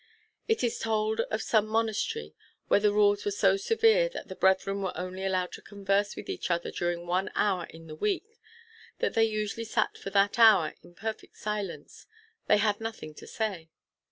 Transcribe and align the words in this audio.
It 0.47 0.63
is 0.63 0.79
told 0.79 1.19
of 1.29 1.43
some 1.43 1.67
monastery, 1.67 2.33
where 2.69 2.79
the 2.79 2.91
rules 2.91 3.23
were 3.23 3.29
so 3.29 3.55
severe 3.55 4.09
that 4.09 4.29
the 4.29 4.35
brethren 4.35 4.81
were 4.81 4.97
only 4.97 5.23
allowed 5.23 5.51
to 5.51 5.61
converse 5.61 6.15
with 6.15 6.27
each 6.27 6.49
other 6.49 6.71
during 6.71 7.05
one 7.05 7.29
hour 7.35 7.65
in 7.67 7.85
the 7.85 7.93
week, 7.95 8.39
that 8.97 9.13
they 9.13 9.25
usually 9.25 9.63
sat 9.63 9.99
for 9.99 10.09
that 10.09 10.39
hour 10.39 10.73
in 10.81 10.95
perfect 10.95 11.37
silence: 11.37 12.07
they 12.47 12.57
had 12.57 12.81
nothing 12.81 13.13
to 13.13 13.27
say. 13.27 13.69